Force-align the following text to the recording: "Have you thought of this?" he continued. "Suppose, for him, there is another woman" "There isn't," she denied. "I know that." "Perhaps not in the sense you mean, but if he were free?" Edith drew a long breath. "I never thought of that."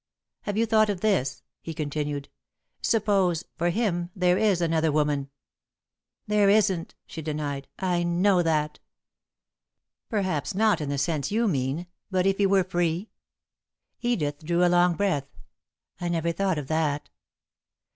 "Have 0.45 0.57
you 0.57 0.65
thought 0.65 0.89
of 0.89 1.01
this?" 1.01 1.43
he 1.61 1.75
continued. 1.75 2.27
"Suppose, 2.81 3.43
for 3.55 3.69
him, 3.69 4.09
there 4.15 4.35
is 4.39 4.59
another 4.59 4.91
woman" 4.91 5.29
"There 6.25 6.49
isn't," 6.49 6.95
she 7.05 7.21
denied. 7.21 7.67
"I 7.77 8.01
know 8.01 8.41
that." 8.41 8.79
"Perhaps 10.09 10.55
not 10.55 10.81
in 10.81 10.89
the 10.89 10.97
sense 10.97 11.31
you 11.31 11.47
mean, 11.47 11.85
but 12.09 12.25
if 12.25 12.37
he 12.39 12.47
were 12.47 12.63
free?" 12.63 13.11
Edith 14.01 14.39
drew 14.39 14.65
a 14.65 14.69
long 14.73 14.95
breath. 14.95 15.27
"I 15.99 16.09
never 16.09 16.31
thought 16.31 16.57
of 16.57 16.65
that." 16.65 17.11